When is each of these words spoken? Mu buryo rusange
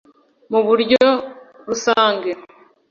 Mu 0.51 0.59
buryo 0.67 1.05
rusange 1.67 2.29